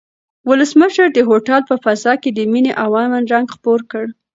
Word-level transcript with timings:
ولسمشر 0.49 1.07
د 1.13 1.19
هوټل 1.29 1.61
په 1.69 1.75
فضا 1.83 2.13
کې 2.21 2.29
د 2.33 2.39
مینې 2.51 2.71
او 2.83 2.89
امن 3.03 3.23
رنګ 3.33 3.47
خپور 3.55 3.79
کړ. 3.91 4.05